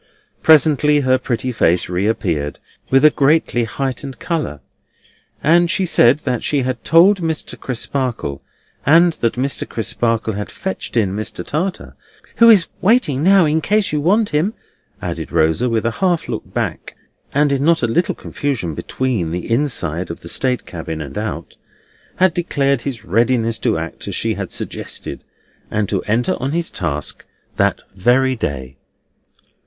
[0.41, 2.57] Presently her pretty face reappeared,
[2.89, 4.59] with a greatly heightened colour,
[5.43, 7.55] and she said that she had told Mr.
[7.55, 8.41] Crisparkle,
[8.83, 9.69] and that Mr.
[9.69, 11.45] Crisparkle had fetched in Mr.
[11.45, 11.93] Tartar, and that
[12.29, 12.31] Mr.
[12.31, 14.55] Tartar—"who is waiting now, in case you want him,"
[15.03, 16.95] added Rosa, with a half look back,
[17.31, 22.33] and in not a little confusion between the inside of the state cabin and out—had
[22.33, 25.23] declared his readiness to act as she had suggested,
[25.69, 27.23] and to enter on his task
[27.57, 28.77] that very day.